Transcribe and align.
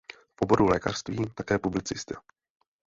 V 0.35 0.41
oboru 0.41 0.65
lékařství 0.65 1.25
také 1.35 1.59
publicista. 1.59 2.21